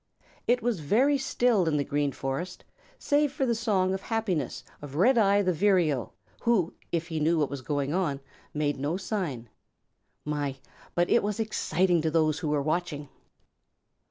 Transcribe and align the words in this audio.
It 0.47 0.63
was 0.63 0.79
very 0.79 1.19
still 1.19 1.67
in 1.67 1.77
the 1.77 1.83
Green 1.83 2.11
Forest 2.11 2.63
save 2.97 3.31
for 3.31 3.45
the 3.45 3.53
song 3.53 3.93
of 3.93 4.01
happiness 4.01 4.63
of 4.81 4.95
Redeye 4.95 5.43
the 5.43 5.53
Vireo 5.53 6.13
who, 6.41 6.73
if 6.91 7.09
he 7.09 7.19
knew 7.19 7.37
what 7.37 7.51
was 7.51 7.61
going 7.61 7.93
on, 7.93 8.19
made 8.51 8.79
no 8.79 8.97
sign. 8.97 9.47
My, 10.25 10.57
but 10.95 11.07
it 11.11 11.21
was 11.21 11.39
exciting 11.39 12.01
to 12.01 12.09
those 12.09 12.39
who 12.39 12.47
were 12.49 12.63
watching! 12.63 13.09